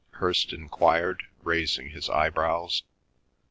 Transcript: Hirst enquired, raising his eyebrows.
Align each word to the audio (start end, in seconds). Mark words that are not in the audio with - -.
Hirst 0.15 0.51
enquired, 0.51 1.27
raising 1.43 1.91
his 1.91 2.09
eyebrows. 2.09 2.81